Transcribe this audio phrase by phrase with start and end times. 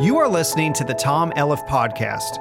[0.00, 2.40] You are listening to the Tom Elliff Podcast.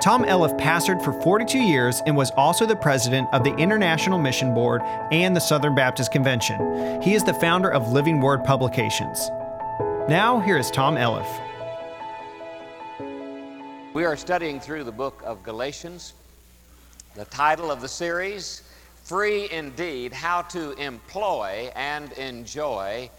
[0.00, 4.54] Tom Elliff pastored for 42 years and was also the president of the International Mission
[4.54, 7.02] Board and the Southern Baptist Convention.
[7.02, 9.30] He is the founder of Living Word Publications.
[10.08, 11.26] Now, here is Tom Elliff.
[13.94, 16.14] We are studying through the book of Galatians.
[17.16, 18.62] The title of the series,
[19.02, 23.10] Free Indeed How to Employ and Enjoy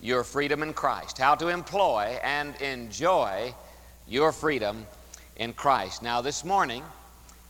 [0.00, 3.54] your freedom in Christ, how to employ and enjoy
[4.06, 4.86] your freedom
[5.36, 6.02] in Christ.
[6.02, 6.82] Now, this morning,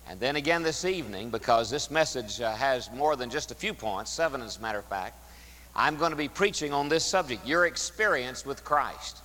[0.09, 3.75] and then again this evening, because this message uh, has more than just a few
[3.75, 5.19] points, seven as a matter of fact,
[5.75, 9.19] I'm going to be preaching on this subject your experience with Christ.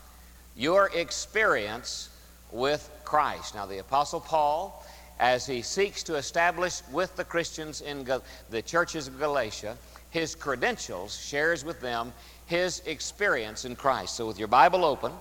[0.55, 2.09] Your experience
[2.51, 3.55] with Christ.
[3.55, 4.85] Now, the Apostle Paul,
[5.20, 9.77] as he seeks to establish with the Christians in Gal- the churches of Galatia
[10.12, 12.12] his credentials, shares with them
[12.52, 14.18] his experience in Christ.
[14.18, 15.14] So, with your Bible open,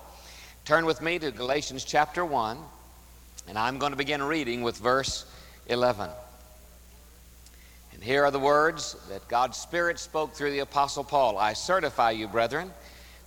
[0.65, 2.59] turn with me to Galatians chapter 1,
[3.47, 5.25] and I'm going to begin reading with verse
[5.69, 6.11] 11.
[7.93, 12.11] And here are the words that God's Spirit spoke through the Apostle Paul I certify
[12.11, 12.73] you, brethren,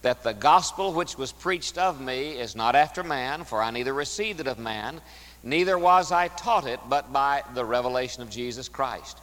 [0.01, 3.93] that the gospel which was preached of me is not after man, for I neither
[3.93, 4.99] received it of man,
[5.43, 9.17] neither was I taught it, but by the revelation of Jesus Christ.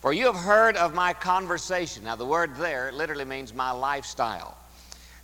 [0.00, 2.04] For you have heard of my conversation.
[2.04, 4.56] Now, the word there literally means my lifestyle.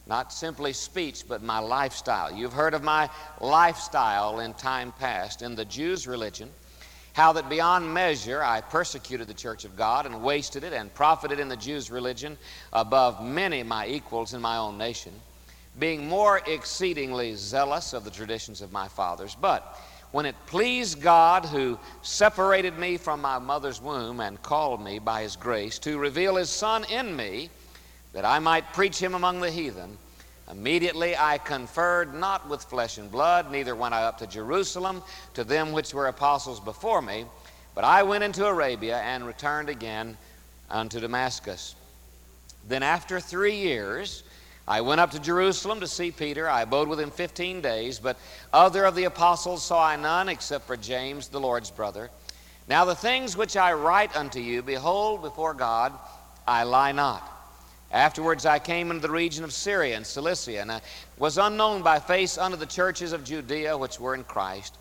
[0.06, 2.33] Not simply speech, but my lifestyle.
[2.33, 3.08] You've heard of my
[3.41, 6.50] lifestyle in time past in the Jews' religion,
[7.12, 11.39] how that beyond measure I persecuted the church of God and wasted it and profited
[11.39, 12.36] in the Jews' religion
[12.72, 15.12] above many my equals in my own nation,
[15.78, 19.36] being more exceedingly zealous of the traditions of my fathers.
[19.41, 19.80] But
[20.15, 25.23] when it pleased God, who separated me from my mother's womb and called me by
[25.23, 27.51] his grace, to reveal his Son in me,
[28.12, 29.98] that I might preach him among the heathen,
[30.48, 35.03] immediately I conferred not with flesh and blood, neither went I up to Jerusalem
[35.35, 37.25] to them which were apostles before me,
[37.75, 40.17] but I went into Arabia and returned again
[40.70, 41.74] unto Damascus.
[42.69, 44.23] Then after three years,
[44.67, 46.48] I went up to Jerusalem to see Peter.
[46.48, 48.17] I abode with him 15 days, but
[48.52, 52.11] other of the apostles saw I none except for James, the Lord's brother.
[52.67, 55.92] Now the things which I write unto you, behold, before God,
[56.47, 57.30] I lie not.
[57.91, 60.80] Afterwards I came into the region of Syria and Cilicia, and I
[61.19, 64.79] was unknown by face unto the churches of Judea which were in Christ.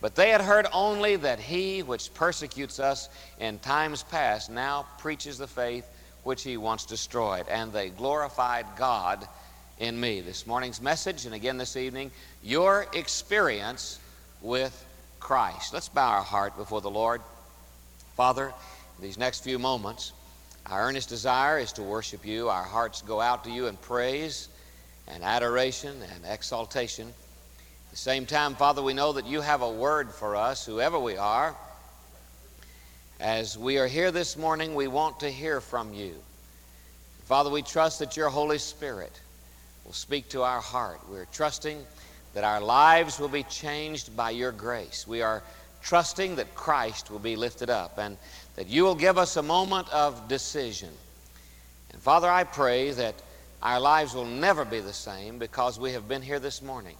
[0.00, 3.08] But they had heard only that he which persecutes us
[3.38, 5.88] in times past now preaches the faith
[6.22, 7.46] which he once destroyed.
[7.48, 9.26] And they glorified God
[9.78, 10.20] in me.
[10.20, 12.10] This morning's message, and again this evening,
[12.42, 13.98] your experience
[14.42, 14.86] with
[15.18, 15.72] Christ.
[15.72, 17.20] Let's bow our heart before the Lord.
[18.16, 18.52] Father,
[19.00, 20.12] these next few moments,
[20.66, 22.48] our earnest desire is to worship you.
[22.48, 24.48] Our hearts go out to you in praise
[25.08, 27.08] and adoration and exaltation.
[27.08, 30.98] At the same time, Father, we know that you have a word for us, whoever
[30.98, 31.56] we are.
[33.20, 36.14] As we are here this morning, we want to hear from you.
[37.24, 39.12] Father, we trust that your Holy Spirit
[39.84, 41.00] will speak to our heart.
[41.06, 41.84] We're trusting
[42.32, 45.06] that our lives will be changed by your grace.
[45.06, 45.42] We are
[45.82, 48.16] trusting that Christ will be lifted up and
[48.56, 50.88] that you will give us a moment of decision.
[51.92, 53.16] And Father, I pray that
[53.62, 56.96] our lives will never be the same because we have been here this morning.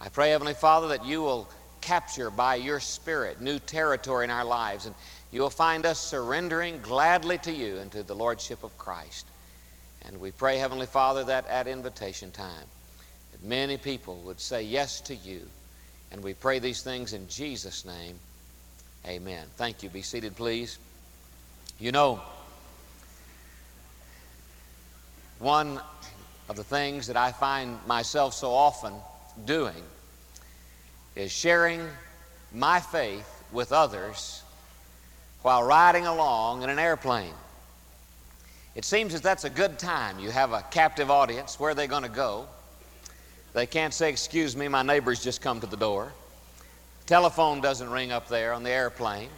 [0.00, 1.48] I pray, Heavenly Father, that you will
[1.80, 4.94] capture by your Spirit new territory in our lives and
[5.32, 9.26] you will find us surrendering gladly to you and to the Lordship of Christ.
[10.06, 12.64] And we pray, Heavenly Father, that at invitation time,
[13.32, 15.42] that many people would say yes to you.
[16.12, 18.18] And we pray these things in Jesus' name.
[19.06, 19.46] Amen.
[19.56, 19.88] Thank you.
[19.88, 20.78] Be seated, please.
[21.80, 22.20] You know,
[25.40, 25.80] one
[26.48, 28.94] of the things that I find myself so often
[29.44, 29.82] doing
[31.16, 31.86] is sharing
[32.52, 34.42] my faith with others
[35.46, 37.32] while riding along in an airplane.
[38.74, 40.18] It seems that that's a good time.
[40.18, 41.60] You have a captive audience.
[41.60, 42.48] Where are they going to go?
[43.52, 46.12] They can't say, Excuse me, my neighbor's just come to the door.
[47.06, 49.28] Telephone doesn't ring up there on the airplane.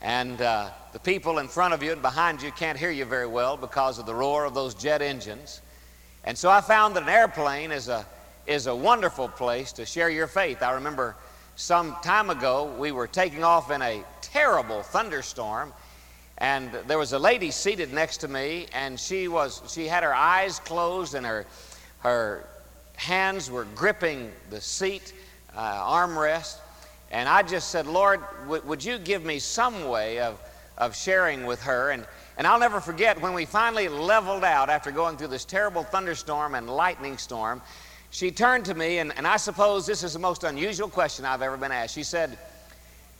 [0.00, 3.26] And uh, the people in front of you and behind you can't hear you very
[3.26, 5.60] well because of the roar of those jet engines.
[6.24, 8.06] And so I found that an airplane is a,
[8.46, 10.62] is a wonderful place to share your faith.
[10.62, 11.16] I remember
[11.58, 15.72] some time ago we were taking off in a terrible thunderstorm
[16.38, 20.14] and there was a lady seated next to me and she was she had her
[20.14, 21.44] eyes closed and her
[21.98, 22.46] her
[22.94, 25.12] hands were gripping the seat
[25.56, 26.58] uh, armrest.
[27.10, 30.40] And i just said lord w- would you give me some way of
[30.76, 31.90] of sharing with her?
[31.90, 32.06] And
[32.36, 36.54] and i'll never forget when we finally leveled out after going through this terrible thunderstorm
[36.54, 37.60] and lightning storm
[38.10, 41.42] she turned to me, and, and I suppose this is the most unusual question I've
[41.42, 41.94] ever been asked.
[41.94, 42.38] She said,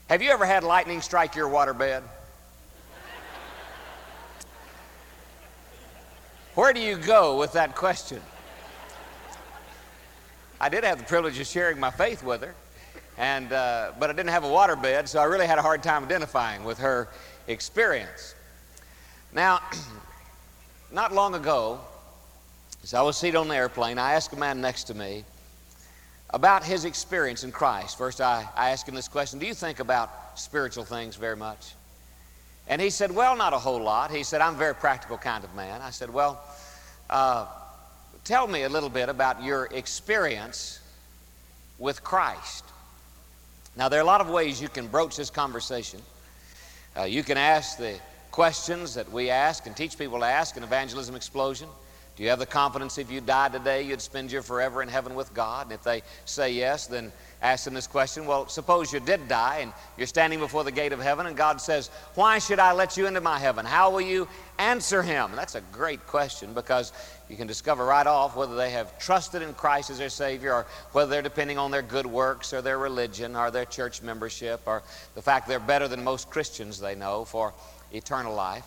[0.08, 2.02] Have you ever had lightning strike your waterbed?
[6.54, 8.20] Where do you go with that question?
[10.60, 12.52] I did have the privilege of sharing my faith with her,
[13.16, 16.02] and, uh, but I didn't have a waterbed, so I really had a hard time
[16.02, 17.08] identifying with her
[17.46, 18.34] experience.
[19.32, 19.60] Now,
[20.92, 21.78] not long ago,
[22.88, 25.22] as I was seated on the airplane, I asked a man next to me
[26.30, 27.98] about his experience in Christ.
[27.98, 31.74] First, I, I asked him this question Do you think about spiritual things very much?
[32.66, 34.10] And he said, Well, not a whole lot.
[34.10, 35.82] He said, I'm a very practical kind of man.
[35.82, 36.42] I said, Well,
[37.10, 37.44] uh,
[38.24, 40.80] tell me a little bit about your experience
[41.78, 42.64] with Christ.
[43.76, 46.00] Now, there are a lot of ways you can broach this conversation.
[46.96, 47.98] Uh, you can ask the
[48.30, 51.68] questions that we ask and teach people to ask in Evangelism Explosion.
[52.18, 55.14] Do you have the confidence if you died today, you'd spend your forever in heaven
[55.14, 55.66] with God?
[55.66, 59.58] And if they say yes, then ask them this question Well, suppose you did die
[59.60, 62.96] and you're standing before the gate of heaven, and God says, Why should I let
[62.96, 63.64] you into my heaven?
[63.64, 64.26] How will you
[64.58, 65.30] answer him?
[65.36, 66.92] That's a great question because
[67.28, 70.66] you can discover right off whether they have trusted in Christ as their Savior or
[70.90, 74.82] whether they're depending on their good works or their religion or their church membership or
[75.14, 77.54] the fact they're better than most Christians they know for
[77.92, 78.64] eternal life.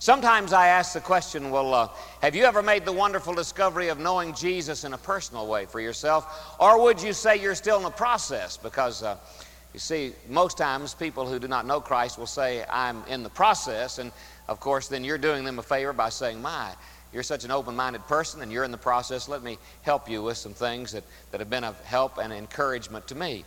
[0.00, 1.88] Sometimes I ask the question, well, uh,
[2.22, 5.80] have you ever made the wonderful discovery of knowing Jesus in a personal way for
[5.80, 6.54] yourself?
[6.60, 8.56] Or would you say you're still in the process?
[8.56, 9.16] Because, uh,
[9.74, 13.28] you see, most times people who do not know Christ will say, I'm in the
[13.28, 13.98] process.
[13.98, 14.12] And,
[14.46, 16.70] of course, then you're doing them a favor by saying, my,
[17.12, 19.28] you're such an open minded person and you're in the process.
[19.28, 21.02] Let me help you with some things that,
[21.32, 23.44] that have been of help and encouragement to me.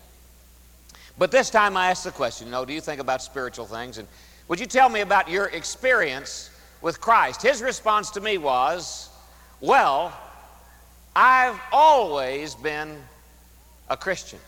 [1.17, 3.97] But this time I ask the question, you know, do you think about spiritual things?
[3.97, 4.07] And
[4.51, 6.49] would you tell me about your experience
[6.81, 7.41] with Christ?
[7.41, 9.07] His response to me was,
[9.61, 10.11] Well,
[11.15, 12.97] I've always been
[13.89, 14.39] a Christian.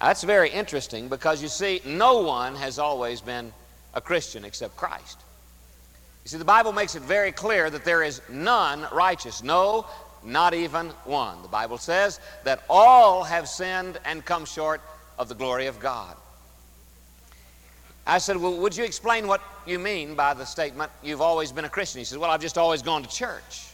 [0.00, 3.52] That's very interesting because you see, no one has always been
[3.92, 5.18] a Christian except Christ.
[6.22, 9.42] You see, the Bible makes it very clear that there is none righteous.
[9.42, 9.86] No,
[10.22, 11.42] not even one.
[11.42, 14.80] The Bible says that all have sinned and come short
[15.18, 16.16] of the glory of God.
[18.06, 21.64] I said, Well, would you explain what you mean by the statement, you've always been
[21.64, 21.98] a Christian?
[21.98, 23.68] He said, Well, I've just always gone to church.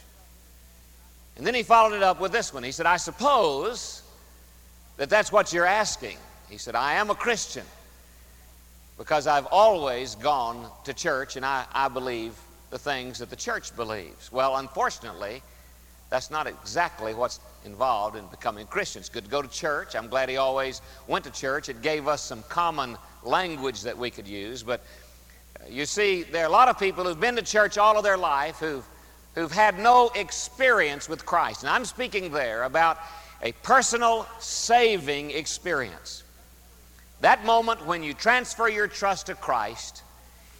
[1.37, 2.63] And then he followed it up with this one.
[2.63, 4.03] He said, I suppose
[4.97, 6.17] that that's what you're asking.
[6.49, 7.65] He said, I am a Christian
[8.97, 12.33] because I've always gone to church and I, I believe
[12.69, 14.31] the things that the church believes.
[14.31, 15.41] Well, unfortunately,
[16.13, 19.09] that's not exactly what's involved in becoming Christians.
[19.09, 19.95] Good to go to church.
[19.95, 21.69] I'm glad he always went to church.
[21.69, 24.61] It gave us some common language that we could use.
[24.61, 24.81] But
[25.59, 28.03] uh, you see, there are a lot of people who've been to church all of
[28.03, 28.85] their life who've,
[29.33, 31.63] who've had no experience with Christ.
[31.63, 32.99] And I'm speaking there about
[33.41, 36.21] a personal saving experience.
[37.21, 40.03] That moment when you transfer your trust to Christ,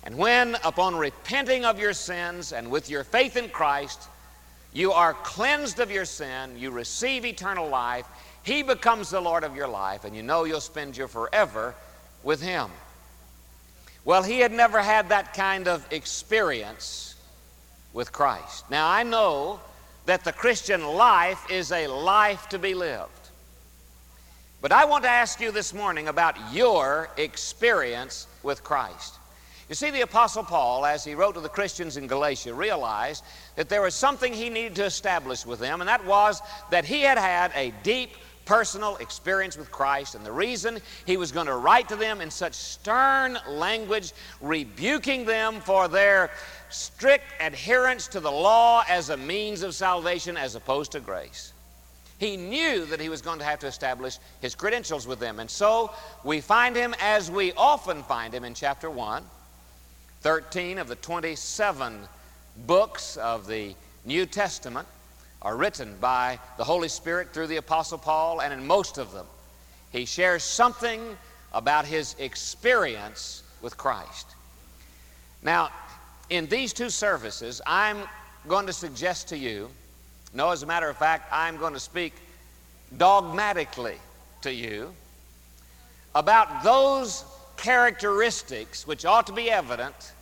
[0.03, 4.09] and when, upon repenting of your sins and with your faith in Christ,
[4.73, 8.05] you are cleansed of your sin, you receive eternal life,
[8.43, 11.75] He becomes the Lord of your life, and you know you'll spend your forever
[12.23, 12.69] with him.
[14.05, 17.15] Well, he had never had that kind of experience
[17.93, 18.69] with Christ.
[18.69, 19.59] Now, I know
[20.05, 23.11] that the Christian life is a life to be lived.
[24.61, 29.13] But I want to ask you this morning about your experience with Christ.
[29.73, 33.23] You see, the Apostle Paul, as he wrote to the Christians in Galatia, realized
[33.55, 37.01] that there was something he needed to establish with them, and that was that he
[37.01, 38.11] had had a deep
[38.45, 42.29] personal experience with Christ, and the reason he was going to write to them in
[42.29, 46.29] such stern language, rebuking them for their
[46.69, 51.51] strict adherence to the law as a means of salvation as opposed to grace.
[52.19, 55.39] He knew that he was going to have to establish his credentials with them.
[55.39, 55.91] And so
[56.23, 59.23] we find him as we often find him in chapter 1,
[60.23, 61.99] 13 of the 27
[62.65, 63.75] books of the
[64.05, 64.87] New Testament
[65.41, 69.25] are written by the Holy Spirit through the Apostle Paul, and in most of them,
[69.91, 71.17] he shares something
[71.53, 74.27] about his experience with Christ.
[75.41, 75.71] Now,
[76.29, 77.97] in these two services, I'm
[78.47, 79.69] going to suggest to you,
[80.33, 82.13] no, as a matter of fact, I'm going to speak
[82.97, 83.97] dogmatically
[84.41, 84.93] to you
[86.15, 87.25] about those
[87.57, 90.13] characteristics which ought to be evident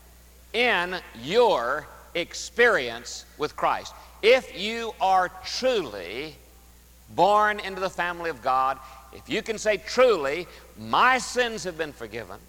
[0.53, 3.93] in your experience with Christ.
[4.21, 6.35] If you are truly
[7.15, 8.77] born into the family of God,
[9.13, 10.47] if you can say truly,
[10.77, 12.39] my sins have been forgiven,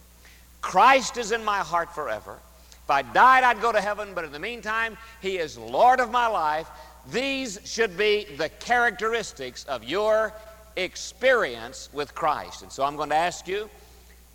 [0.61, 2.39] Christ is in my heart forever.
[2.85, 6.11] If I died, I'd go to heaven, but in the meantime, He is Lord of
[6.11, 6.69] my life,
[7.11, 10.33] These should be the characteristics of your
[10.77, 12.62] experience with Christ.
[12.62, 13.69] And so I'm going to ask you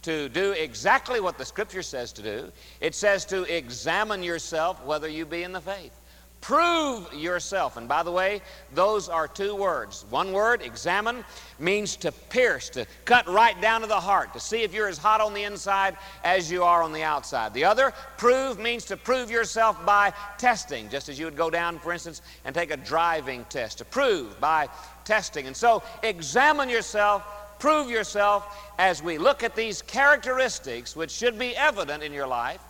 [0.04, 2.52] to do exactly what the Scripture says to do.
[2.82, 6.00] It says to examine yourself whether you be in the faith.
[6.40, 7.78] Prove yourself.
[7.78, 8.42] And by the way,
[8.74, 10.06] those are two words.
[10.12, 11.26] One word, examine,
[11.58, 15.00] means to pierce, to cut right down to the heart, to see if you're as
[15.00, 17.54] hot on the inside as you are on the outside.
[17.54, 21.80] The other, prove, means to prove yourself by testing, just as you would go down,
[21.80, 24.70] for instance, and take a driving test, to prove by
[25.06, 25.48] testing.
[25.48, 27.24] And so, examine yourself,
[27.60, 32.62] prove yourself as we look at these characteristics which should be evident in your life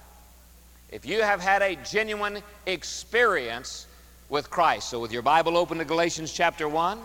[0.91, 3.87] if you have had a genuine experience
[4.29, 4.89] with Christ.
[4.89, 6.99] So, with your Bible open to Galatians chapter 1,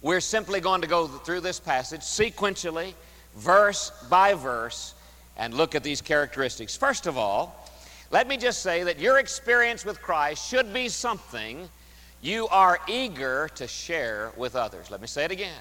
[0.00, 2.94] we're simply going to go through this passage sequentially,
[3.36, 4.94] verse by verse,
[5.36, 6.76] and look at these characteristics.
[6.76, 7.70] First of all,
[8.10, 11.68] let me just say that your experience with Christ should be something
[12.20, 14.90] you are eager to share with others.
[14.90, 15.60] Let me say it again.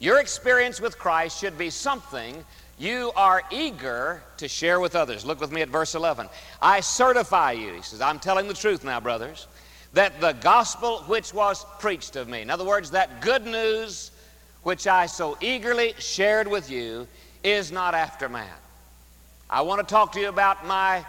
[0.00, 2.42] Your experience with Christ should be something
[2.78, 5.26] you are eager to share with others.
[5.26, 6.26] Look with me at verse 11.
[6.62, 9.46] I certify you, he says, I'm telling the truth now, brothers,
[9.92, 14.10] that the gospel which was preached of me, in other words, that good news
[14.62, 17.06] which I so eagerly shared with you,
[17.44, 18.48] is not after man.
[19.50, 21.04] I want to talk to you about my,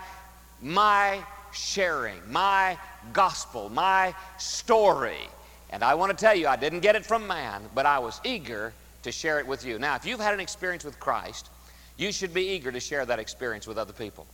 [0.62, 2.77] my sharing, my
[3.13, 5.29] gospel, my story.
[5.69, 8.19] And I want to tell you, I didn't get it from man, but I was
[8.25, 9.79] eager to share it with you.
[9.79, 11.50] Now, if you've had an experience with Christ,
[11.98, 14.25] you should be eager to share that experience with other people.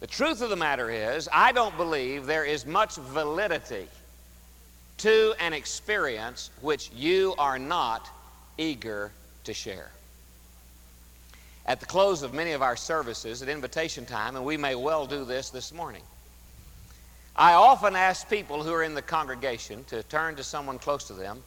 [0.00, 3.86] The truth of the matter is, I don't believe there is much validity
[4.98, 8.08] to an experience which you are not
[8.58, 9.12] eager
[9.44, 9.90] to share.
[11.66, 15.06] At the close of many of our services at invitation time, and we may well
[15.06, 16.02] do this this morning,
[17.36, 21.14] I often ask people who are in the congregation to turn to someone close to
[21.14, 21.42] them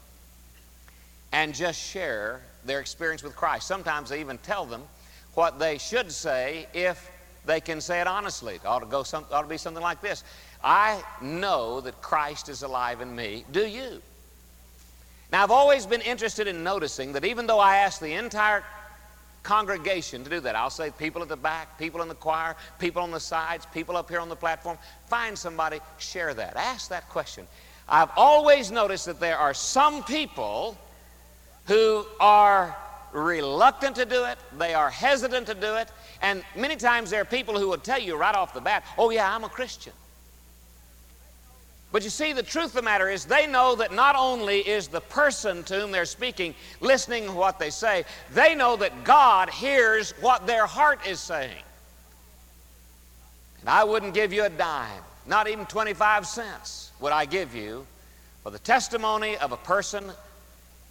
[1.31, 3.67] and just share their experience with Christ.
[3.67, 4.83] Sometimes I even tell them
[5.33, 7.11] what they should say if
[7.45, 8.55] they can say it honestly.
[8.55, 10.23] It ought to, go some, ought to be something like this
[10.63, 13.45] I know that Christ is alive in me.
[13.51, 14.01] Do you?
[15.31, 18.63] Now, I've always been interested in noticing that even though I ask the entire
[19.43, 23.01] congregation to do that, I'll say people at the back, people in the choir, people
[23.01, 26.55] on the sides, people up here on the platform, find somebody, share that.
[26.55, 27.45] Ask that question.
[27.89, 30.77] I've always noticed that there are some people
[31.67, 32.75] who are
[33.11, 35.89] reluctant to do it, they are hesitant to do it,
[36.21, 39.09] and many times there are people who will tell you right off the bat, oh,
[39.09, 39.93] yeah, I'm a Christian.
[41.91, 44.87] But you see, the truth of the matter is, they know that not only is
[44.87, 49.49] the person to whom they're speaking listening to what they say, they know that God
[49.49, 51.63] hears what their heart is saying.
[53.61, 57.87] And I wouldn't give you a dime, not even 25 cents would I give you
[58.43, 60.11] for the testimony of a person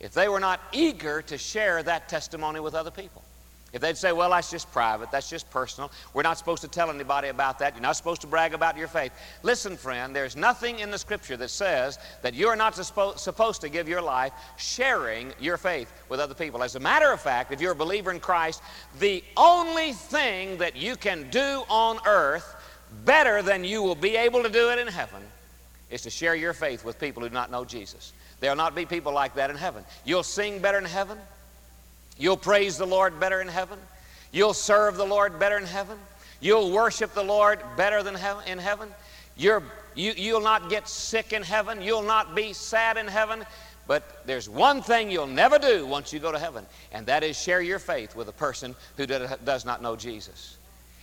[0.01, 3.23] if they were not eager to share that testimony with other people.
[3.73, 6.89] If they'd say, well, that's just private, that's just personal, we're not supposed to tell
[6.89, 9.13] anybody about that, you're not supposed to brag about your faith.
[9.43, 13.89] Listen, friend, there's nothing in the scripture that says that you're not supposed to give
[13.89, 16.63] your life sharing your faith with other people.
[16.63, 18.63] As a matter of fact, if you're a believer in Christ,
[18.99, 22.55] the only thing that you can do on earth
[23.05, 25.23] better than you will be able to do it in heaven
[25.91, 28.13] is to share your faith with people who do not know Jesus.
[28.41, 29.85] There'll not be people like that in heaven.
[30.05, 31.19] You'll sing better in heaven.
[32.19, 33.79] You'll praise the Lord better in heaven.
[34.33, 35.99] You'll serve the Lord better in heaven.
[36.41, 38.17] You'll worship the Lord better than
[38.47, 38.89] in heaven.
[39.37, 39.63] You're,
[39.95, 41.81] you, you'll not get sick in heaven.
[41.81, 43.45] You'll not be sad in heaven.
[43.87, 47.41] But there's one thing you'll never do once you go to heaven, and that is
[47.41, 50.56] share your faith with a person who does not know Jesus.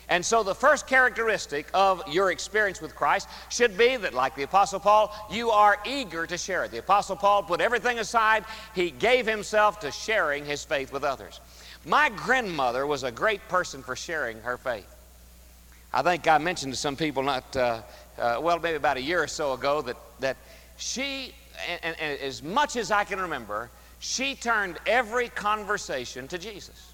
[0.10, 4.44] And so, the first characteristic of your experience with Christ should be that, like the
[4.44, 6.72] Apostle Paul, you are eager to share it.
[6.72, 8.44] The Apostle Paul put everything aside,
[8.76, 11.40] he gave himself to sharing his faith with others.
[11.86, 14.94] My grandmother was a great person for sharing her faith.
[15.94, 17.82] I think I mentioned to some people not, uh,
[18.18, 20.38] uh, well, maybe about a year or so ago, that, that
[20.78, 21.34] she,
[21.84, 23.70] and, and as much as I can remember,
[24.00, 26.93] she turned every conversation to Jesus.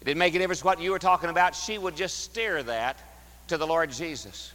[0.00, 1.54] It didn't make a difference what you were talking about.
[1.54, 2.96] She would just steer that
[3.48, 4.52] to the Lord Jesus.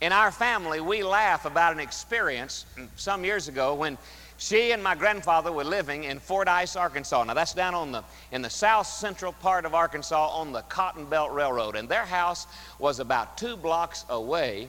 [0.00, 2.66] In our family, we laugh about an experience
[2.96, 3.98] some years ago when
[4.38, 7.24] she and my grandfather were living in Fort Fordyce, Arkansas.
[7.24, 11.06] Now that's down on the in the south central part of Arkansas on the Cotton
[11.06, 12.46] Belt Railroad, and their house
[12.78, 14.68] was about two blocks away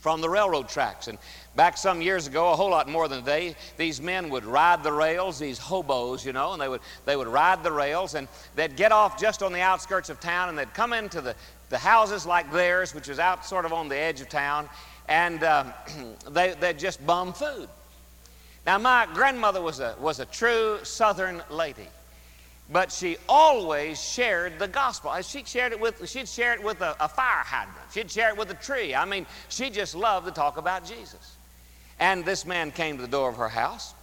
[0.00, 1.06] from the railroad tracks.
[1.06, 1.16] And
[1.56, 4.92] back some years ago, a whole lot more than today, these men would ride the
[4.92, 8.76] rails, these hobos, you know, and they would, they would ride the rails and they'd
[8.76, 11.34] get off just on the outskirts of town and they'd come into the,
[11.68, 14.68] the houses like theirs, which was out sort of on the edge of town,
[15.08, 15.72] and um,
[16.30, 17.68] they, they just bum food.
[18.64, 21.88] Now, my grandmother was a, was a true Southern lady,
[22.70, 25.10] but she always shared the gospel.
[25.10, 27.76] Uh, she shared it with, she'd share it with a, a fire hydrant.
[27.92, 28.94] She'd share it with a tree.
[28.94, 31.36] I mean, she just loved to talk about Jesus.
[31.98, 33.94] And this man came to the door of her house,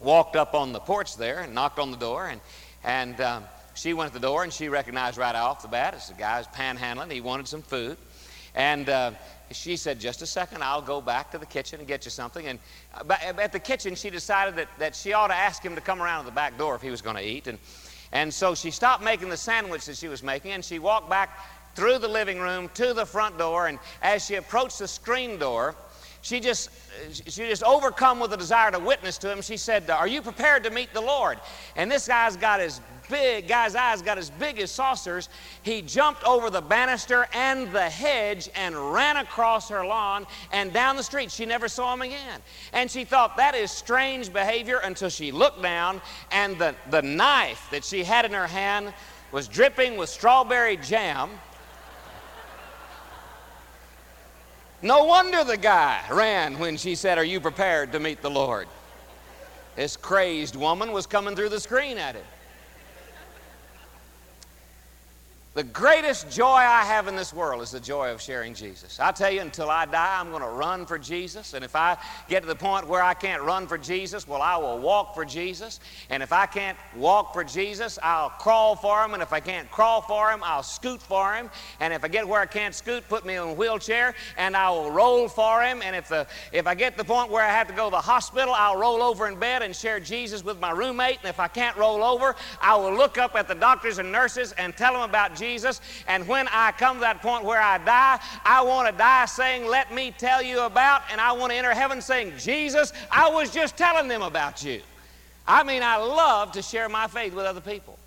[0.00, 2.40] walked up on the porch there and knocked on the door, and,
[2.84, 6.08] and um, she went to the door and she recognized right off the bat it's
[6.08, 7.10] the guy who's panhandling.
[7.10, 7.96] He wanted some food.
[8.54, 9.12] And uh,
[9.50, 12.46] she said, Just a second, I'll go back to the kitchen and get you something.
[12.46, 12.58] And
[12.94, 16.02] uh, at the kitchen, she decided that, that she ought to ask him to come
[16.02, 17.46] around to the back door if he was going to eat.
[17.46, 17.58] And,
[18.12, 21.38] and so she stopped making the sandwich that she was making and she walked back
[21.74, 23.68] through the living room to the front door.
[23.68, 25.74] And as she approached the screen door,
[26.22, 26.70] she just
[27.12, 30.64] she just overcome with a desire to witness to him she said are you prepared
[30.64, 31.38] to meet the lord
[31.76, 32.80] and this guy's got his
[33.12, 35.28] big, guy's eyes got as big as saucers.
[35.62, 40.96] He jumped over the banister and the hedge and ran across her lawn and down
[40.96, 41.30] the street.
[41.30, 42.40] She never saw him again.
[42.72, 46.00] And she thought that is strange behavior until she looked down
[46.32, 48.94] and the, the knife that she had in her hand
[49.30, 51.30] was dripping with strawberry jam.
[54.82, 58.66] No wonder the guy ran when she said, Are you prepared to meet the Lord?
[59.76, 62.24] This crazed woman was coming through the screen at him.
[65.54, 68.98] The greatest joy I have in this world is the joy of sharing Jesus.
[68.98, 71.52] I tell you, until I die, I'm going to run for Jesus.
[71.52, 74.56] And if I get to the point where I can't run for Jesus, well, I
[74.56, 75.78] will walk for Jesus.
[76.08, 79.12] And if I can't walk for Jesus, I'll crawl for him.
[79.12, 81.50] And if I can't crawl for him, I'll scoot for him.
[81.80, 84.70] And if I get where I can't scoot, put me in a wheelchair and I
[84.70, 85.82] will roll for him.
[85.82, 87.90] And if, the, if I get to the point where I have to go to
[87.90, 91.18] the hospital, I'll roll over in bed and share Jesus with my roommate.
[91.18, 94.52] And if I can't roll over, I will look up at the doctors and nurses
[94.52, 95.80] and tell them about Jesus Jesus.
[96.06, 99.66] And when I come to that point where I die, I want to die saying,
[99.66, 103.50] Let me tell you about, and I want to enter heaven saying, Jesus, I was
[103.50, 104.80] just telling them about you.
[105.46, 107.98] I mean, I love to share my faith with other people.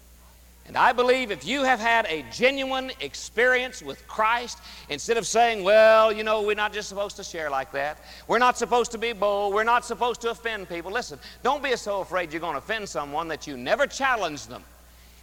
[0.67, 5.63] And I believe if you have had a genuine experience with Christ, instead of saying,
[5.63, 8.97] well, you know, we're not just supposed to share like that, we're not supposed to
[8.97, 10.91] be bold, we're not supposed to offend people.
[10.91, 14.63] Listen, don't be so afraid you're going to offend someone that you never challenge them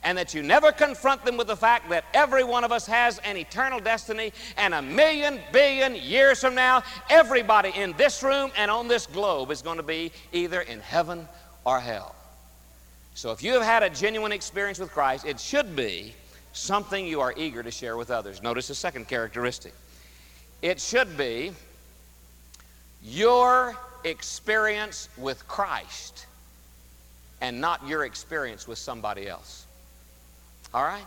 [0.05, 3.19] and that you never confront them with the fact that every one of us has
[3.21, 8.71] an eternal destiny, and a million billion years from now, everybody in this room and
[8.71, 11.29] on this globe is going to be either in heaven
[11.65, 12.15] or hell.
[13.15, 16.15] So if you have had a genuine experience with Christ, it should be
[16.53, 18.43] something you are eager to share with others.
[18.43, 19.75] Notice the second characteristic
[20.63, 21.53] it should be
[23.03, 26.27] your experience with Christ
[27.41, 29.67] and not your experience with somebody else.
[30.75, 31.07] All right?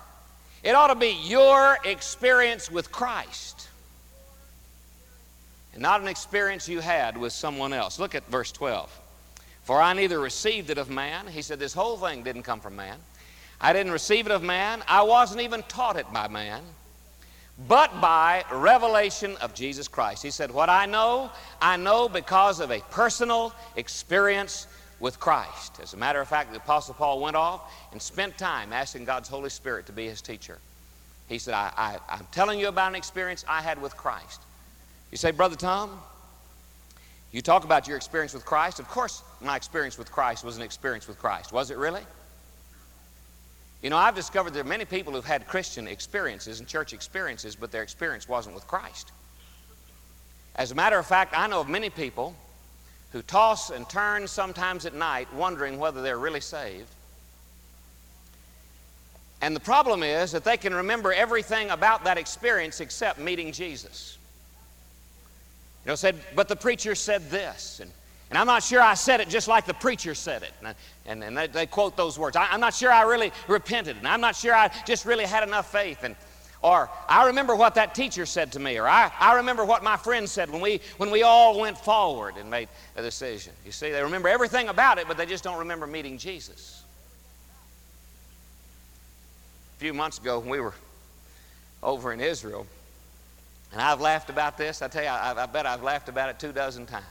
[0.63, 3.69] It ought to be your experience with Christ
[5.75, 7.99] and not an experience you had with someone else.
[7.99, 9.01] Look at verse 12.
[9.63, 11.28] For I neither received it of man.
[11.28, 12.97] He said, This whole thing didn't come from man.
[13.60, 14.82] I didn't receive it of man.
[14.88, 16.62] I wasn't even taught it by man,
[17.67, 20.23] but by revelation of Jesus Christ.
[20.23, 21.30] He said, What I know,
[21.62, 24.67] I know because of a personal experience
[24.99, 25.79] with Christ.
[25.81, 29.29] As a matter of fact, the Apostle Paul went off and spent time asking God's
[29.29, 30.58] Holy Spirit to be his teacher.
[31.27, 34.41] He said, I, am telling you about an experience I had with Christ.
[35.12, 35.99] You say, Brother Tom,
[37.31, 38.79] you talk about your experience with Christ.
[38.79, 41.51] Of course, my experience with Christ was an experience with Christ.
[41.51, 42.03] Was it really?
[43.81, 47.55] You know, I've discovered there are many people who've had Christian experiences and church experiences,
[47.55, 49.12] but their experience wasn't with Christ.
[50.55, 52.36] As a matter of fact, I know of many people
[53.11, 56.89] who toss and turn sometimes at night wondering whether they're really saved.
[59.41, 64.17] And the problem is that they can remember everything about that experience except meeting Jesus.
[65.85, 67.79] You know, said, but the preacher said this.
[67.79, 67.91] And,
[68.29, 70.51] and I'm not sure I said it just like the preacher said it.
[70.63, 72.35] And, and, and they, they, quote those words.
[72.35, 73.97] I, I'm not sure I really repented.
[73.97, 76.03] And I'm not sure I just really had enough faith.
[76.03, 76.15] And,
[76.65, 79.97] or I remember what that teacher said to me, or I, I remember what my
[79.97, 83.54] friend said when we, when we all went forward and made a decision.
[83.63, 86.84] You see, they remember everything about it, but they just don't remember meeting Jesus.
[89.78, 90.73] A few months ago, when we were
[91.84, 92.65] over in Israel,
[93.71, 96.39] and I've laughed about this, I tell you, I, I bet I've laughed about it
[96.39, 97.06] two dozen times.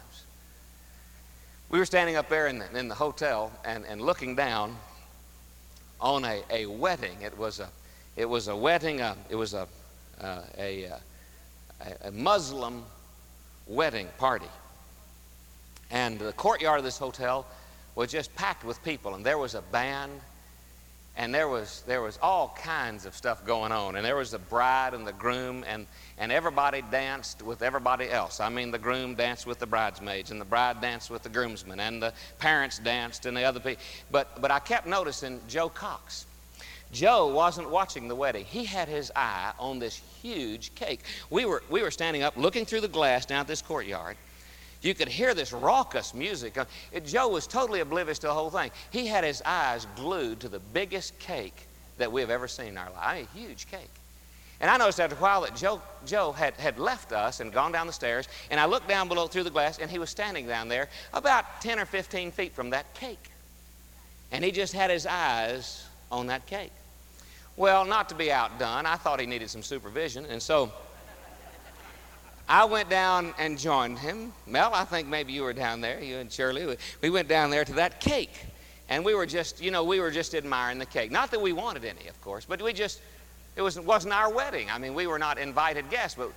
[1.70, 4.76] We were standing up there in the, in the hotel and, and looking down
[6.00, 7.22] on a, a wedding.
[7.22, 7.68] It was a
[8.16, 9.66] it was a wedding, uh, it was a,
[10.20, 11.00] uh, a, a,
[12.04, 12.84] a Muslim
[13.66, 14.48] wedding party.
[15.90, 17.46] And the courtyard of this hotel
[17.94, 20.20] was just packed with people, and there was a band,
[21.16, 23.94] and there was there was all kinds of stuff going on.
[23.94, 25.86] And there was the bride and the groom and
[26.18, 28.40] and everybody danced with everybody else.
[28.40, 31.78] I mean the groom danced with the bridesmaids and the bride danced with the groomsmen
[31.78, 36.26] and the parents danced and the other people but but i kept noticing joe cox
[36.94, 41.62] joe wasn't watching the wedding he had his eye on this huge cake we were
[41.68, 44.16] we were standing up looking through the glass down at this courtyard
[44.84, 46.58] you could hear this raucous music.
[46.58, 46.66] Uh,
[47.06, 48.70] Joe was totally oblivious to the whole thing.
[48.90, 52.78] He had his eyes glued to the biggest cake that we have ever seen in
[52.78, 53.00] our life.
[53.02, 53.90] I mean, a huge cake.
[54.60, 57.72] And I noticed after a while that Joe, Joe had, had left us and gone
[57.72, 60.46] down the stairs, and I looked down below through the glass, and he was standing
[60.46, 63.30] down there about 10 or 15 feet from that cake.
[64.32, 66.72] And he just had his eyes on that cake.
[67.56, 70.72] Well, not to be outdone, I thought he needed some supervision, and so
[72.48, 74.32] I went down and joined him.
[74.46, 76.76] Mel, I think maybe you were down there, you and Shirley.
[77.00, 78.32] We went down there to that cake.
[78.88, 81.10] And we were just, you know, we were just admiring the cake.
[81.10, 83.00] Not that we wanted any, of course, but we just,
[83.56, 84.70] it was, wasn't our wedding.
[84.70, 86.18] I mean, we were not invited guests.
[86.18, 86.30] But,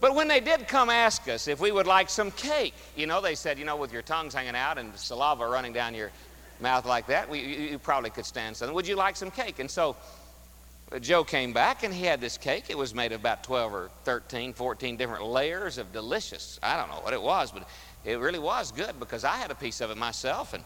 [0.00, 3.20] but when they did come ask us if we would like some cake, you know,
[3.20, 6.10] they said, you know, with your tongues hanging out and saliva running down your
[6.60, 8.74] mouth like that, we, you, you probably could stand something.
[8.74, 9.58] Would you like some cake?
[9.58, 9.96] And so
[11.00, 12.66] Joe came back and he had this cake.
[12.68, 16.60] It was made of about 12 or 13, 14 different layers of delicious.
[16.62, 17.68] I don't know what it was, but
[18.04, 20.54] it really was good because I had a piece of it myself.
[20.54, 20.62] And,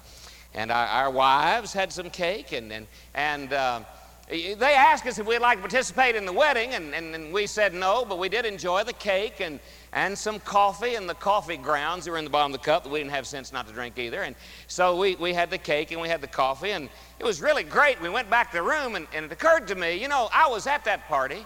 [0.52, 2.52] and our, our wives had some cake.
[2.52, 3.80] And, and, and uh,
[4.28, 6.74] they asked us if we'd like to participate in the wedding.
[6.74, 9.40] And, and, and we said no, but we did enjoy the cake.
[9.40, 9.59] And,
[9.92, 12.85] and some coffee and the coffee grounds that were in the bottom of the cup
[12.85, 14.22] that we didn't have sense not to drink either.
[14.22, 14.37] And
[14.68, 17.64] so we, we had the cake and we had the coffee, and it was really
[17.64, 18.00] great.
[18.00, 20.48] We went back to the room, and, and it occurred to me, you know, I
[20.48, 21.44] was at that party,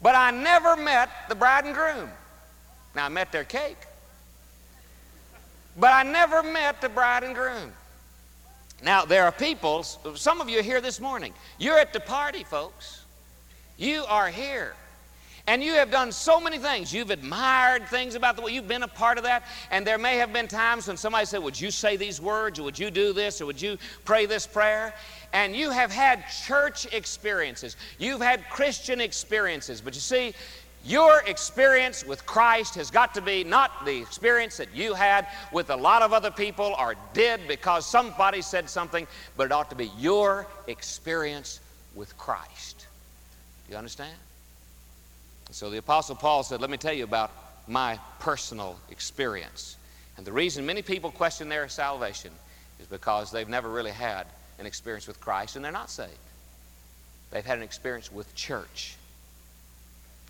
[0.00, 2.08] but I never met the bride and groom.
[2.94, 3.78] Now, I met their cake,
[5.76, 7.72] but I never met the bride and groom.
[8.82, 11.34] Now, there are people, some of you are here this morning.
[11.58, 13.04] You're at the party, folks.
[13.76, 14.74] You are here.
[15.50, 16.94] And you have done so many things.
[16.94, 19.42] You've admired things about the way you've been a part of that.
[19.72, 22.60] And there may have been times when somebody said, Would you say these words?
[22.60, 23.40] Or would you do this?
[23.40, 24.94] Or would you pray this prayer?
[25.32, 27.76] And you have had church experiences.
[27.98, 29.80] You've had Christian experiences.
[29.80, 30.34] But you see,
[30.84, 35.70] your experience with Christ has got to be not the experience that you had with
[35.70, 39.04] a lot of other people or did because somebody said something,
[39.36, 41.58] but it ought to be your experience
[41.96, 42.86] with Christ.
[43.66, 44.14] Do you understand?
[45.52, 47.32] So the Apostle Paul said, Let me tell you about
[47.66, 49.76] my personal experience.
[50.16, 52.32] And the reason many people question their salvation
[52.78, 54.26] is because they've never really had
[54.58, 56.10] an experience with Christ and they're not saved.
[57.30, 58.96] They've had an experience with church.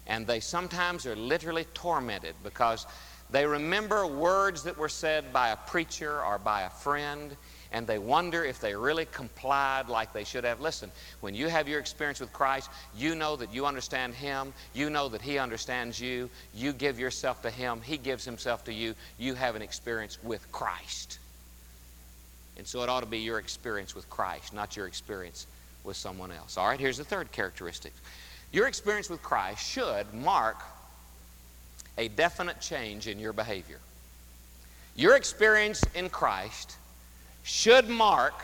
[0.07, 2.87] And they sometimes are literally tormented because
[3.31, 7.37] they remember words that were said by a preacher or by a friend
[7.73, 10.61] and they wonder if they really complied like they should have.
[10.61, 14.91] Listen, when you have your experience with Christ, you know that you understand Him, you
[14.91, 18.95] know that He understands you, you give yourself to Him, He gives Himself to you,
[19.19, 21.19] you have an experience with Christ.
[22.57, 25.47] And so it ought to be your experience with Christ, not your experience
[25.85, 26.59] with someone else.
[26.59, 27.93] All right, here's the third characteristic.
[28.53, 30.61] Your experience with Christ should mark
[31.97, 33.79] a definite change in your behavior.
[34.97, 36.77] Your experience in Christ
[37.43, 38.35] should mark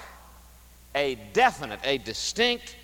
[0.94, 2.76] a definite, a distinct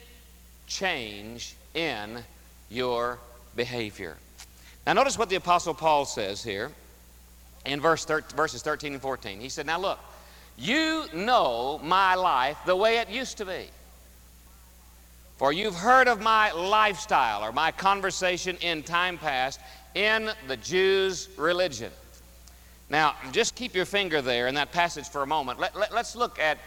[0.66, 2.22] change in
[2.70, 3.18] your
[3.56, 4.16] behavior.
[4.86, 6.70] Now, notice what the Apostle Paul says here
[7.64, 9.40] in verse thir- verses 13 and 14.
[9.40, 9.98] He said, Now look,
[10.58, 13.66] you know my life the way it used to be.
[15.38, 19.60] For you've heard of my lifestyle or my conversation in time past
[19.94, 21.90] in the Jews' religion
[22.92, 25.58] now, just keep your finger there in that passage for a moment.
[25.58, 26.58] Let, let, us look at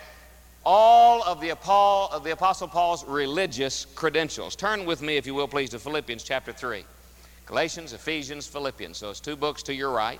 [0.65, 4.55] all of the, of the Apostle Paul's religious credentials.
[4.55, 6.83] Turn with me, if you will, please, to Philippians chapter 3.
[7.45, 8.97] Galatians, Ephesians, Philippians.
[8.97, 10.19] So it's two books to your right.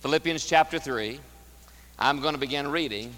[0.00, 1.18] Philippians chapter 3.
[1.98, 3.14] I'm going to begin reading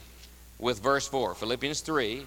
[0.60, 1.34] with verse 4.
[1.34, 2.24] Philippians 3,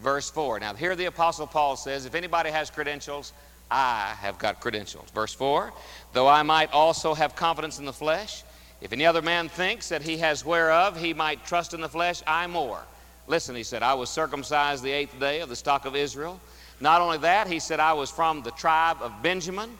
[0.00, 0.58] verse 4.
[0.58, 3.32] Now, here the Apostle Paul says, if anybody has credentials,
[3.70, 5.10] I have got credentials.
[5.10, 5.72] Verse 4
[6.12, 8.42] Though I might also have confidence in the flesh,
[8.80, 12.22] if any other man thinks that he has whereof he might trust in the flesh,
[12.26, 12.80] I more.
[13.26, 16.40] Listen, he said, I was circumcised the eighth day of the stock of Israel.
[16.80, 19.78] Not only that, he said, I was from the tribe of Benjamin.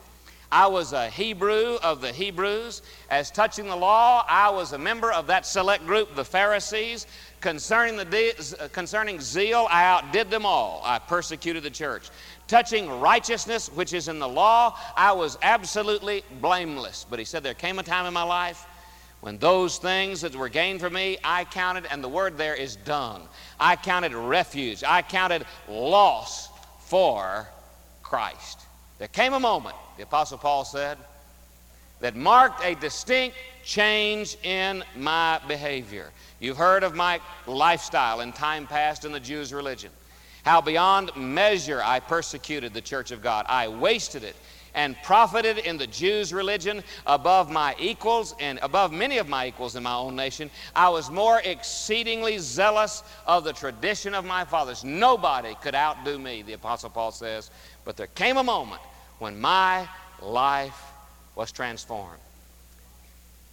[0.53, 2.83] I was a Hebrew of the Hebrews.
[3.09, 7.07] As touching the law, I was a member of that select group, the Pharisees.
[7.41, 10.83] Concerning, the de- uh, concerning zeal, I outdid them all.
[10.85, 12.11] I persecuted the church.
[12.49, 17.07] Touching righteousness, which is in the law, I was absolutely blameless.
[17.09, 18.67] But he said, There came a time in my life
[19.21, 22.77] when those things that were gained for me, I counted, and the word there is
[22.77, 23.29] dung.
[23.59, 24.83] I counted refuge.
[24.83, 26.49] I counted loss
[26.81, 27.49] for
[28.03, 28.61] Christ.
[29.01, 30.99] There came a moment, the Apostle Paul said,
[32.01, 33.35] that marked a distinct
[33.65, 36.11] change in my behavior.
[36.39, 39.91] You've heard of my lifestyle in time past in the Jews' religion.
[40.43, 43.47] How beyond measure I persecuted the church of God.
[43.49, 44.37] I wasted it
[44.75, 49.77] and profited in the Jews' religion above my equals and above many of my equals
[49.77, 50.51] in my own nation.
[50.77, 54.85] I was more exceedingly zealous of the tradition of my fathers.
[54.85, 57.51] Nobody could outdo me, the Apostle Paul says.
[57.87, 58.83] But there came a moment
[59.21, 59.87] when my
[60.21, 60.83] life
[61.37, 62.19] was transformed.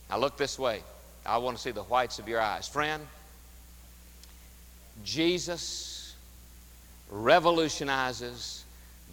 [0.10, 0.82] Now look this way.
[1.26, 2.68] I want to see the whites of your eyes.
[2.68, 3.06] Friend,
[5.04, 6.16] Jesus
[7.12, 8.64] revolutionizes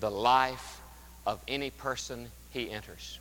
[0.01, 0.81] the life
[1.27, 3.19] of any person he enters.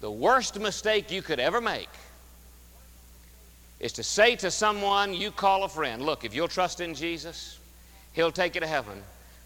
[0.00, 1.88] The worst mistake you could ever make
[3.80, 7.58] is to say to someone you call a friend, Look, if you'll trust in Jesus,
[8.12, 9.02] he'll take you to heaven,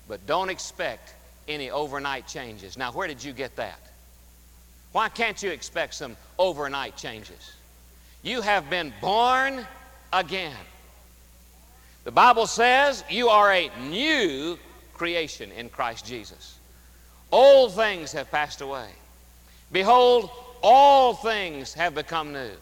[0.09, 1.15] but don't expect
[1.49, 2.77] any overnight changes.
[2.77, 3.81] Now, where did you get that?
[4.93, 7.55] Why can't you expect some overnight changes?
[8.23, 9.67] You have been born
[10.13, 10.57] again.
[12.05, 14.59] The Bible says you are a new
[14.93, 16.59] creation in Christ Jesus.
[17.33, 18.89] Old things have passed away.
[19.73, 20.31] Behold,
[20.63, 22.53] all things have become new.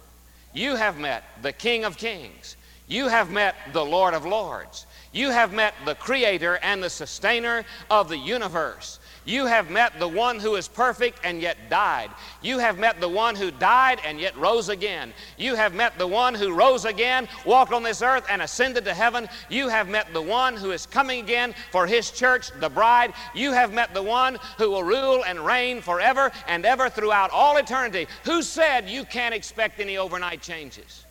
[0.55, 2.57] You have met the King of Kings.
[2.89, 4.87] You have met the Lord of Lords.
[5.13, 8.99] You have met the Creator and the Sustainer of the universe.
[9.25, 12.11] You have met the one who is perfect and yet died.
[12.41, 15.13] You have met the one who died and yet rose again.
[15.37, 18.95] You have met the one who rose again, walked on this earth, and ascended to
[18.95, 19.29] heaven.
[19.49, 23.13] You have met the one who is coming again for his church, the bride.
[23.35, 27.59] You have met the one who will rule and reign forever and ever throughout all
[27.59, 28.09] eternity.
[28.25, 31.05] Who said you can't expect any overnight changes?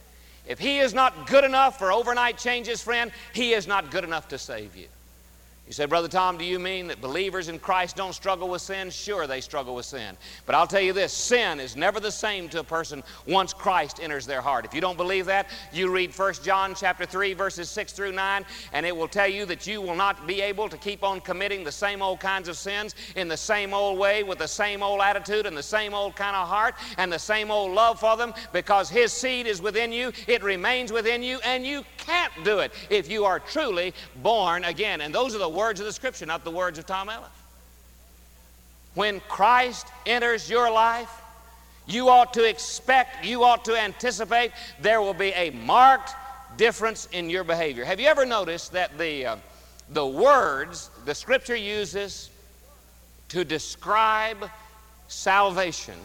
[0.45, 4.27] If he is not good enough for overnight changes, friend, he is not good enough
[4.30, 4.88] to save you.
[5.71, 8.89] You say, Brother Tom, do you mean that believers in Christ don't struggle with sin?
[8.89, 10.17] Sure, they struggle with sin.
[10.45, 14.01] But I'll tell you this sin is never the same to a person once Christ
[14.03, 14.65] enters their heart.
[14.65, 18.45] If you don't believe that, you read 1 John chapter 3, verses 6 through 9,
[18.73, 21.63] and it will tell you that you will not be able to keep on committing
[21.63, 24.99] the same old kinds of sins in the same old way with the same old
[24.99, 28.34] attitude and the same old kind of heart and the same old love for them
[28.51, 32.73] because His seed is within you, it remains within you, and you can't do it
[32.89, 34.99] if you are truly born again.
[34.99, 37.30] And those are the words of the Scripture, not the words of Tom Elliff.
[38.95, 41.21] When Christ enters your life,
[41.86, 46.15] you ought to expect, you ought to anticipate there will be a marked
[46.58, 47.86] difference in your behavior.
[47.86, 49.36] Have you ever noticed that the, uh,
[49.91, 52.32] the words the Scripture uses
[53.30, 54.50] to describe
[55.10, 56.00] salvation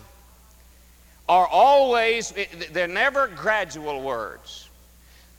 [1.31, 2.35] are always,
[2.73, 4.66] they're never gradual words.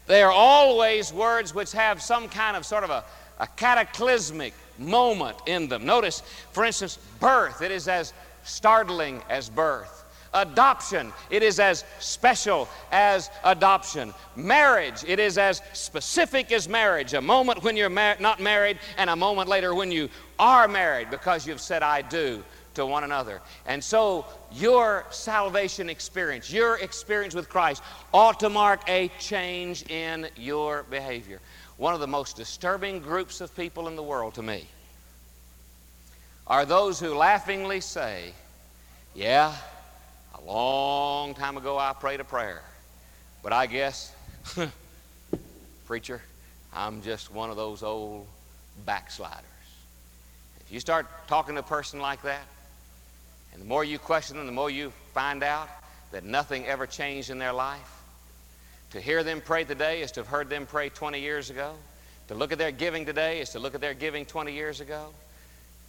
[0.08, 3.04] They are always words which have some kind of sort of a
[3.40, 5.86] a cataclysmic moment in them.
[5.86, 9.94] Notice, for instance, birth, it is as startling as birth.
[10.34, 14.14] Adoption, it is as special as adoption.
[14.36, 17.14] Marriage, it is as specific as marriage.
[17.14, 21.10] A moment when you're mar- not married, and a moment later when you are married
[21.10, 22.44] because you've said, I do
[22.78, 23.42] to one another.
[23.68, 30.28] And so, your salvation experience, your experience with Christ, ought to mark a change in
[30.36, 31.40] your behavior
[31.78, 34.68] one of the most disturbing groups of people in the world to me
[36.48, 38.32] are those who laughingly say,
[39.14, 39.56] Yeah,
[40.36, 42.64] a long time ago I prayed a prayer,
[43.44, 44.12] but I guess,
[45.86, 46.22] preacher,
[46.74, 48.28] I'm just one of those old
[48.86, 49.44] backsliders.
[50.62, 52.44] If you start talking to a person like that,
[53.58, 55.68] and the more you question them, the more you find out
[56.12, 58.04] that nothing ever changed in their life,
[58.92, 61.74] to hear them pray today is to have heard them pray 20 years ago.
[62.28, 65.08] To look at their giving today is to look at their giving 20 years ago.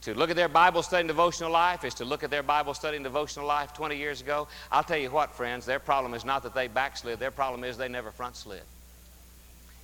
[0.03, 2.73] To look at their Bible study and devotional life is to look at their Bible
[2.73, 4.49] study and devotional life 20 years ago.
[4.73, 7.77] I'll tell you what, friends, their problem is not that they backslid, their problem is
[7.77, 8.63] they never front slid.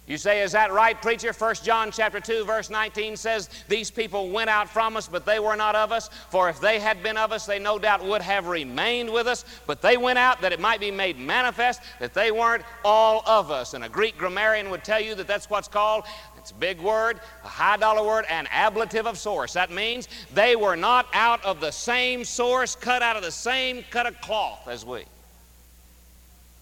[0.07, 1.33] You say, is that right, preacher?
[1.33, 5.41] 1 John chapter 2, verse 19 says, These people went out from us, but they
[5.41, 6.11] were not of us.
[6.29, 9.47] For if they had been of us, they no doubt would have remained with us.
[9.67, 13.51] But they went out that it might be made manifest that they weren't all of
[13.51, 13.73] us.
[13.73, 16.05] And a Greek grammarian would tell you that that's what's called,
[16.37, 19.55] it's a big word, a high dollar word, an ablative of source.
[19.55, 23.83] That means they were not out of the same source, cut out of the same
[23.91, 25.05] cut of cloth as we.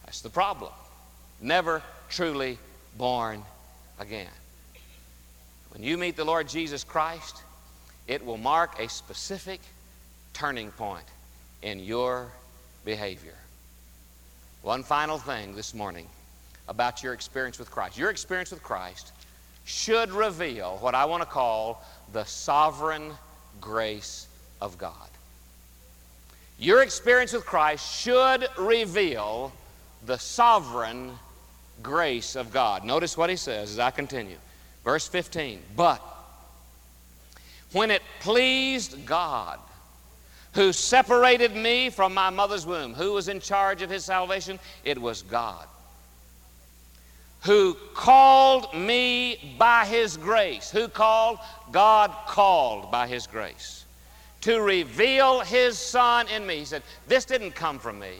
[0.04, 0.70] That's the problem.
[1.40, 2.60] Never truly
[2.96, 3.42] born
[3.98, 4.28] again.
[5.70, 7.42] When you meet the Lord Jesus Christ,
[8.06, 9.60] it will mark a specific
[10.32, 11.04] turning point
[11.62, 12.30] in your
[12.84, 13.34] behavior.
[14.62, 16.06] One final thing this morning
[16.68, 17.98] about your experience with Christ.
[17.98, 19.12] Your experience with Christ
[19.64, 23.12] should reveal what I want to call the sovereign
[23.60, 24.26] grace
[24.60, 25.08] of God.
[26.58, 29.52] Your experience with Christ should reveal
[30.06, 31.12] the sovereign
[31.82, 32.84] grace of God.
[32.84, 34.36] Notice what he says as I continue.
[34.84, 35.60] Verse 15.
[35.76, 36.02] But
[37.72, 39.58] when it pleased God,
[40.54, 44.58] who separated me from my mother's womb, who was in charge of his salvation?
[44.84, 45.66] It was God.
[47.44, 50.70] Who called me by his grace.
[50.70, 51.38] Who called?
[51.72, 53.84] God called by his grace.
[54.42, 56.58] To reveal his son in me.
[56.58, 58.12] He said, This didn't come from me.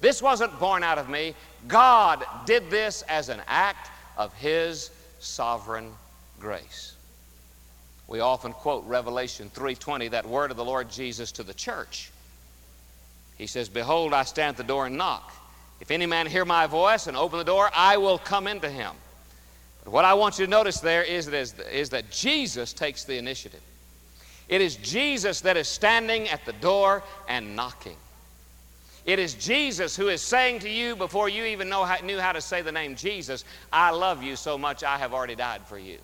[0.00, 1.34] This wasn't born out of me.
[1.66, 5.92] God did this as an act of his sovereign
[6.38, 6.94] grace.
[8.06, 12.10] We often quote Revelation 3:20, that word of the Lord Jesus to the church.
[13.38, 15.32] He says, "Behold, I stand at the door and knock.
[15.80, 18.94] If any man hear my voice and open the door, I will come into him."
[19.82, 23.18] But what I want you to notice there is that, is that Jesus takes the
[23.18, 23.62] initiative.
[24.48, 27.96] It is Jesus that is standing at the door and knocking.
[29.06, 32.32] It is Jesus who is saying to you before you even know how, knew how
[32.32, 35.78] to say the name Jesus, I love you so much I have already died for
[35.78, 35.98] you.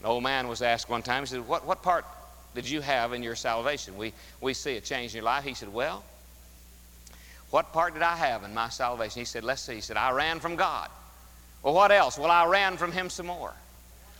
[0.00, 2.04] An old man was asked one time, he said, What, what part
[2.54, 3.96] did you have in your salvation?
[3.96, 5.44] We, we see a change in your life.
[5.44, 6.04] He said, Well,
[7.48, 9.20] what part did I have in my salvation?
[9.20, 9.76] He said, Let's see.
[9.76, 10.90] He said, I ran from God.
[11.62, 12.18] Well, what else?
[12.18, 13.54] Well, I ran from Him some more.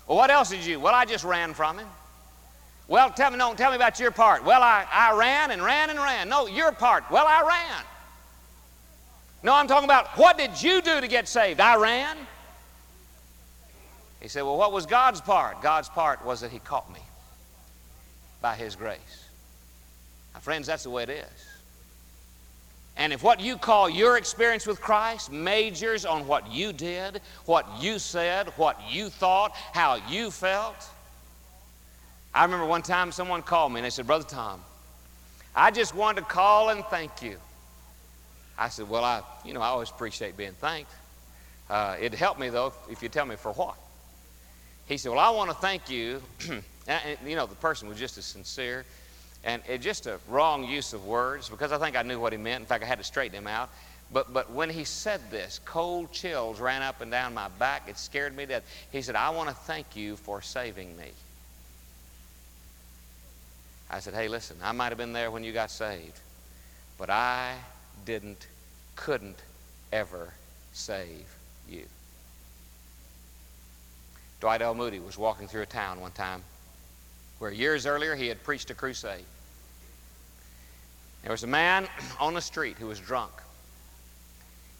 [0.07, 0.81] Well, what else did you?
[0.81, 1.89] Well, I just ran from Him.
[2.87, 4.44] Well, tell me, no, tell me about your part.
[4.44, 6.29] Well, I, I ran and ran and ran.
[6.29, 7.05] No, your part.
[7.11, 7.85] Well, I ran.
[9.42, 11.61] No, I'm talking about what did you do to get saved?
[11.61, 12.16] I ran.
[14.20, 15.61] He said, Well, what was God's part?
[15.61, 17.01] God's part was that He caught me
[18.40, 19.29] by His grace.
[20.33, 21.47] Now, friends, that's the way it is.
[22.97, 27.66] And if what you call your experience with Christ majors on what you did, what
[27.81, 30.88] you said, what you thought, how you felt,
[32.35, 34.61] I remember one time someone called me and they said, Brother Tom,
[35.55, 37.37] I just wanted to call and thank you.
[38.59, 40.90] I said, Well, I, you know, I always appreciate being thanked.
[41.70, 43.77] Uh, it'd help me, though, if you tell me for what.
[44.87, 46.20] He said, Well, I want to thank you.
[46.88, 48.85] and, you know, the person was just as sincere
[49.44, 52.38] and it, just a wrong use of words because I think I knew what he
[52.38, 52.62] meant.
[52.62, 53.70] In fact, I had to straighten him out.
[54.12, 57.88] But, but when he said this, cold chills ran up and down my back.
[57.88, 58.87] It scared me to death.
[58.90, 61.11] He said, I want to thank you for saving me.
[63.94, 66.18] I said, Hey, listen, I might have been there when you got saved,
[66.98, 67.54] but I
[68.04, 68.48] didn't,
[68.96, 69.38] couldn't
[69.92, 70.35] ever
[70.72, 71.24] save
[71.68, 71.85] you.
[74.40, 74.74] Dwight L.
[74.74, 76.42] Moody was walking through a town one time
[77.38, 79.24] where years earlier he had preached a crusade.
[81.22, 81.87] There was a man
[82.20, 83.33] on the street who was drunk.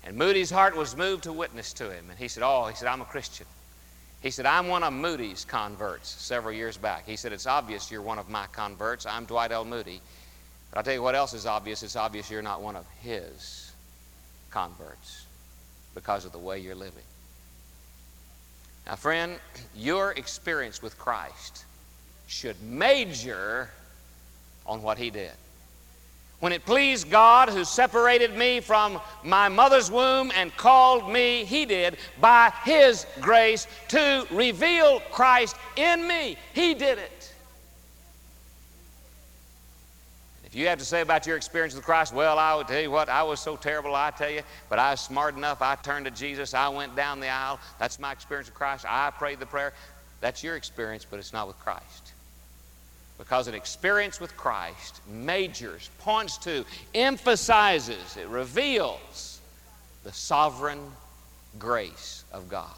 [0.03, 2.11] And Moody's heart was moved to witness to him.
[2.11, 3.47] And he said, Oh, he said, I'm a Christian.
[4.25, 7.05] He said, I'm one of Moody's converts several years back.
[7.05, 9.05] He said, It's obvious you're one of my converts.
[9.05, 9.67] I'm Dwight L.
[9.67, 10.01] Moody.
[10.71, 11.83] But I'll tell you what else is obvious.
[11.83, 13.71] It's obvious you're not one of his
[14.51, 15.27] converts
[15.95, 17.03] because of the way you're living.
[18.87, 19.39] Now, friend,
[19.77, 21.67] your experience with Christ
[22.27, 23.69] should major
[24.65, 25.33] on what he did.
[26.41, 31.65] When it pleased God, who separated me from my mother's womb and called me, He
[31.65, 36.37] did, by His grace, to reveal Christ in me.
[36.53, 37.33] He did it.
[40.55, 42.91] If you have to say about your experience with Christ, well, I would tell you
[42.91, 45.61] what, I was so terrible, I tell you, but I was smart enough.
[45.61, 46.55] I turned to Jesus.
[46.55, 47.59] I went down the aisle.
[47.81, 48.85] That's my experience with Christ.
[48.89, 49.73] I prayed the prayer.
[50.21, 52.14] That's your experience, but it's not with Christ.
[53.19, 59.41] Because an experience with Christ majors, points to, emphasizes, it reveals
[60.03, 60.81] the sovereign
[61.59, 62.77] grace of God.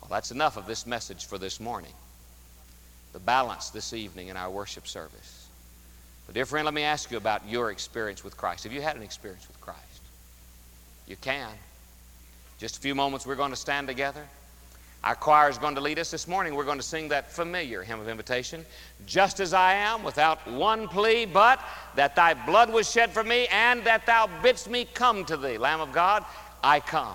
[0.00, 1.92] Well, that's enough of this message for this morning.
[3.12, 5.48] The balance this evening in our worship service.
[6.26, 8.64] But, dear friend, let me ask you about your experience with Christ.
[8.64, 9.80] Have you had an experience with Christ?
[11.06, 11.50] You can.
[12.58, 14.24] Just a few moments, we're going to stand together.
[15.06, 16.56] Our choir is going to lead us this morning.
[16.56, 18.66] We're going to sing that familiar hymn of invitation.
[19.06, 21.60] Just as I am, without one plea, but
[21.94, 25.58] that thy blood was shed for me, and that thou bidst me come to thee.
[25.58, 26.24] Lamb of God,
[26.64, 27.14] I come.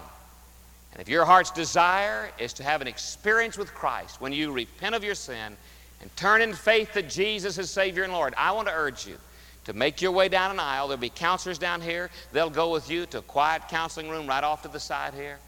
[0.93, 4.95] And if your heart's desire is to have an experience with Christ, when you repent
[4.95, 5.57] of your sin
[5.99, 9.17] and turn in faith to Jesus as Savior and Lord, I want to urge you
[9.65, 10.87] to make your way down an aisle.
[10.87, 12.09] There'll be counselors down here.
[12.31, 15.39] They'll go with you to a quiet counseling room right off to the side here.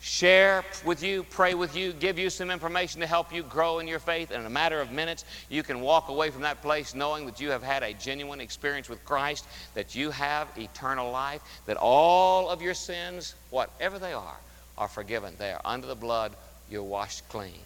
[0.00, 3.88] Share with you, pray with you, give you some information to help you grow in
[3.88, 4.30] your faith.
[4.30, 7.40] And in a matter of minutes, you can walk away from that place knowing that
[7.40, 12.48] you have had a genuine experience with Christ, that you have eternal life, that all
[12.48, 14.36] of your sins, whatever they are,
[14.76, 15.34] are forgiven.
[15.38, 16.32] They are under the blood,
[16.70, 17.58] you're washed clean.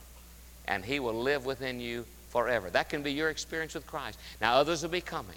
[0.67, 2.71] And He will live within you forever.
[2.71, 4.19] That can be your experience with Christ.
[4.41, 5.37] Now, others will be coming.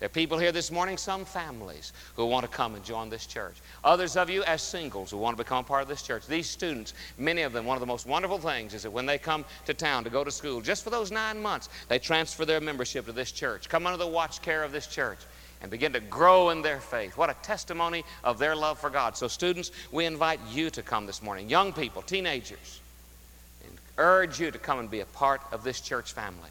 [0.00, 3.26] There are people here this morning, some families, who want to come and join this
[3.26, 3.54] church.
[3.84, 6.26] Others of you, as singles, who want to become part of this church.
[6.26, 9.18] These students, many of them, one of the most wonderful things is that when they
[9.18, 12.60] come to town to go to school, just for those nine months, they transfer their
[12.60, 15.18] membership to this church, come under the watch care of this church,
[15.62, 17.16] and begin to grow in their faith.
[17.16, 19.16] What a testimony of their love for God.
[19.16, 21.48] So, students, we invite you to come this morning.
[21.48, 22.80] Young people, teenagers,
[23.96, 26.50] urge you to come and be a part of this church family.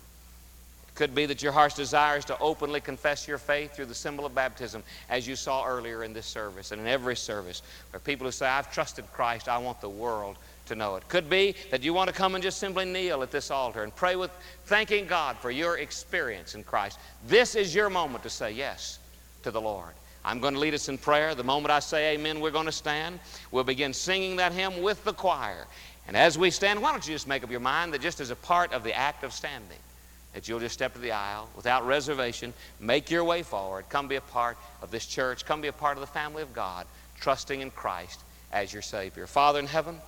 [0.96, 4.26] Could be that your heart's desire is to openly confess your faith through the symbol
[4.26, 8.26] of baptism, as you saw earlier in this service and in every service, where people
[8.26, 10.38] who say, I've trusted Christ, I want the world
[10.68, 11.08] to know it.
[11.10, 13.96] Could be that you want to come and just simply kneel at this altar and
[13.96, 14.32] pray with
[14.66, 17.00] thanking God for your experience in Christ.
[17.28, 19.00] This is your moment to say yes
[19.42, 19.94] to the Lord.
[20.24, 21.36] I'm going to lead us in prayer.
[21.36, 23.20] The moment I say amen, we're going to stand.
[23.52, 25.66] We'll begin singing that hymn with the choir.
[26.08, 28.30] And as we stand, why don't you just make up your mind that just as
[28.30, 29.78] a part of the act of standing,
[30.34, 34.16] that you'll just step to the aisle without reservation, make your way forward, come be
[34.16, 36.86] a part of this church, come be a part of the family of God,
[37.20, 38.20] trusting in Christ
[38.52, 39.28] as your Savior.
[39.28, 40.00] Father in heaven,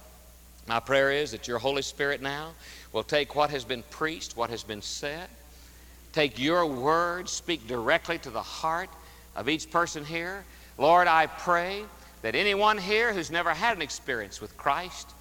[0.68, 2.52] my prayer is that your Holy Spirit now
[2.92, 5.30] will take what has been preached, what has been said,
[6.12, 8.90] take your word, speak directly to the heart
[9.36, 10.44] of each person here.
[10.78, 11.84] Lord, I pray
[12.22, 15.14] that anyone here who's never had an experience with Christ,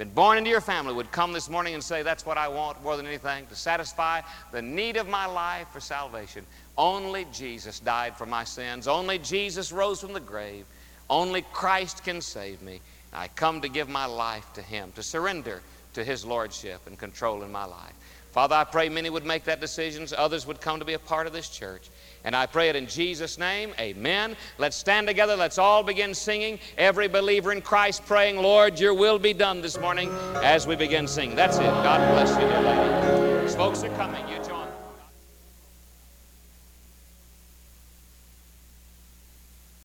[0.00, 2.82] been born into your family would come this morning and say, That's what I want
[2.82, 6.46] more than anything, to satisfy the need of my life for salvation.
[6.78, 8.88] Only Jesus died for my sins.
[8.88, 10.64] Only Jesus rose from the grave.
[11.10, 12.80] Only Christ can save me.
[13.12, 15.60] I come to give my life to Him, to surrender
[15.92, 17.92] to His Lordship and control in my life.
[18.32, 20.06] Father, I pray many would make that decision.
[20.16, 21.90] Others would come to be a part of this church.
[22.24, 23.72] And I pray it in Jesus' name.
[23.78, 24.36] Amen.
[24.58, 25.36] Let's stand together.
[25.36, 26.58] Let's all begin singing.
[26.76, 30.10] Every believer in Christ praying, Lord, your will be done this morning
[30.42, 31.36] as we begin singing.
[31.36, 31.62] That's it.
[31.62, 33.54] God bless you, dear lady.
[33.54, 34.26] Folks are coming.
[34.28, 34.42] You